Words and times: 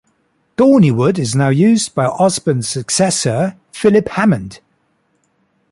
Dorneywood 0.57 1.19
is 1.19 1.35
now 1.35 1.49
used 1.49 1.93
by 1.93 2.07
Osborne's 2.07 2.67
successor, 2.67 3.55
Philip 3.71 4.09
Hammond. 4.09 4.59